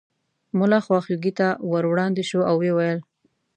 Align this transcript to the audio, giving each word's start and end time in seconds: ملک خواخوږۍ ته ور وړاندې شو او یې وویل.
ملک 0.57 0.81
خواخوږۍ 0.85 1.31
ته 1.39 1.47
ور 1.71 1.83
وړاندې 1.91 2.23
شو 2.29 2.39
او 2.49 2.55
یې 2.65 2.71
وویل. 2.73 2.99